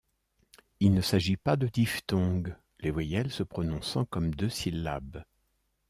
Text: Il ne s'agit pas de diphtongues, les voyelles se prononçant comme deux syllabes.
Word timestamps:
Il 0.79 0.95
ne 0.95 1.01
s'agit 1.01 1.37
pas 1.37 1.55
de 1.57 1.67
diphtongues, 1.67 2.55
les 2.79 2.89
voyelles 2.89 3.29
se 3.29 3.43
prononçant 3.43 4.03
comme 4.05 4.33
deux 4.33 4.49
syllabes. 4.49 5.23